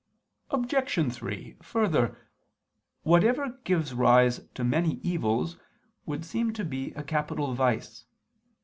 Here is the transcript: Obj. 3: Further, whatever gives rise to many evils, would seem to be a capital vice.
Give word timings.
Obj. 0.49 1.13
3: 1.15 1.57
Further, 1.61 2.17
whatever 3.03 3.59
gives 3.63 3.93
rise 3.93 4.39
to 4.55 4.63
many 4.63 4.95
evils, 5.03 5.59
would 6.07 6.25
seem 6.25 6.53
to 6.53 6.65
be 6.65 6.91
a 6.93 7.03
capital 7.03 7.53
vice. 7.53 8.05